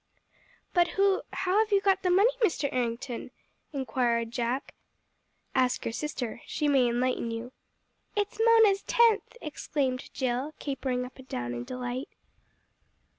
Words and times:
"But 0.73 0.87
who 0.97 1.21
how 1.31 1.59
have 1.59 1.71
you 1.71 1.79
got 1.79 2.01
the 2.01 2.09
money, 2.09 2.31
Mr. 2.43 2.67
Errington?" 2.73 3.29
inquired 3.71 4.31
Jack. 4.31 4.73
"Ask 5.53 5.85
your 5.85 5.91
sister. 5.91 6.41
She 6.47 6.67
may 6.67 6.87
enlighten 6.87 7.29
you." 7.29 7.51
"It 8.15 8.31
is 8.33 8.41
Mona's 8.43 8.81
tenth!" 8.81 9.37
exclaimed 9.43 10.11
Jill, 10.11 10.55
capering 10.57 11.05
up 11.05 11.19
and 11.19 11.27
down 11.27 11.53
in 11.53 11.65
delight. 11.65 12.09